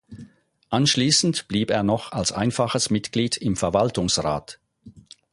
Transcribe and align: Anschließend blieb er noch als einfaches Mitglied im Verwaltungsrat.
Anschließend 0.71 1.47
blieb 1.47 1.69
er 1.69 1.83
noch 1.83 2.11
als 2.11 2.31
einfaches 2.31 2.89
Mitglied 2.89 3.37
im 3.37 3.55
Verwaltungsrat. 3.55 4.57